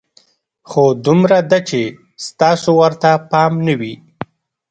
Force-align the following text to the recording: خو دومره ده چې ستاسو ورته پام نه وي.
خو 0.69 0.83
دومره 1.05 1.39
ده 1.51 1.59
چې 1.69 1.81
ستاسو 2.27 2.69
ورته 2.81 3.09
پام 3.31 3.53
نه 3.67 3.73
وي. 3.79 3.93